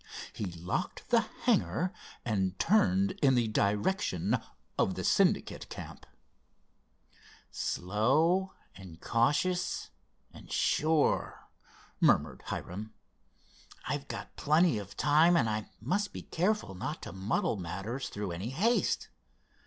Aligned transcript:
He 0.33 0.45
locked 0.45 1.11
the 1.11 1.21
hangar, 1.43 1.93
and 2.25 2.57
turned 2.57 3.11
in 3.21 3.35
the 3.35 3.47
direction 3.47 4.39
of 4.75 4.95
the 4.95 5.03
Syndicate 5.03 5.69
camp. 5.69 6.07
"Slow, 7.51 8.51
and 8.73 8.99
cautious, 8.99 9.91
and 10.33 10.51
sure," 10.51 11.47
murmured 11.99 12.41
Hiram. 12.47 12.95
"I've 13.87 14.07
got 14.07 14.35
plenty 14.35 14.79
of 14.79 14.97
time, 14.97 15.37
and 15.37 15.47
I 15.47 15.69
must 15.79 16.13
be 16.13 16.23
careful 16.23 16.73
not 16.73 17.03
to 17.03 17.11
muddle 17.13 17.57
matters 17.57 18.09
through 18.09 18.31
any 18.31 18.49
haste. 18.49 19.09